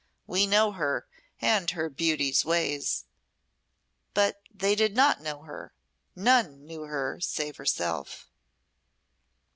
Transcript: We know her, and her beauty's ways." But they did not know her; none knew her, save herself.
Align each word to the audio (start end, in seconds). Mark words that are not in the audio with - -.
We 0.25 0.47
know 0.47 0.71
her, 0.71 1.05
and 1.41 1.69
her 1.69 1.87
beauty's 1.87 2.43
ways." 2.43 3.05
But 4.15 4.41
they 4.51 4.73
did 4.73 4.95
not 4.95 5.21
know 5.21 5.43
her; 5.43 5.75
none 6.15 6.65
knew 6.65 6.81
her, 6.85 7.19
save 7.21 7.57
herself. 7.57 8.27